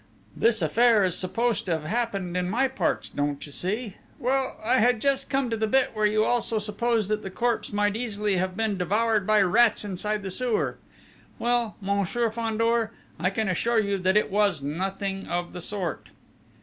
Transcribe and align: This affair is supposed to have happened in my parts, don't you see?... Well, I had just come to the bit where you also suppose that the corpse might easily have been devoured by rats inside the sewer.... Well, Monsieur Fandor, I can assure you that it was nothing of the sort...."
This 0.35 0.63
affair 0.63 1.03
is 1.03 1.15
supposed 1.15 1.65
to 1.65 1.73
have 1.73 1.83
happened 1.83 2.35
in 2.35 2.49
my 2.49 2.67
parts, 2.67 3.09
don't 3.09 3.45
you 3.45 3.51
see?... 3.51 3.97
Well, 4.17 4.57
I 4.65 4.79
had 4.79 4.99
just 4.99 5.29
come 5.29 5.51
to 5.51 5.55
the 5.57 5.67
bit 5.67 5.91
where 5.93 6.07
you 6.07 6.25
also 6.25 6.57
suppose 6.57 7.07
that 7.07 7.21
the 7.21 7.29
corpse 7.29 7.71
might 7.71 7.95
easily 7.95 8.37
have 8.37 8.57
been 8.57 8.79
devoured 8.79 9.27
by 9.27 9.43
rats 9.43 9.85
inside 9.85 10.23
the 10.23 10.31
sewer.... 10.31 10.79
Well, 11.37 11.75
Monsieur 11.81 12.31
Fandor, 12.31 12.91
I 13.19 13.29
can 13.29 13.47
assure 13.47 13.77
you 13.79 13.99
that 13.99 14.17
it 14.17 14.31
was 14.31 14.63
nothing 14.63 15.27
of 15.27 15.53
the 15.53 15.61
sort...." 15.61 16.09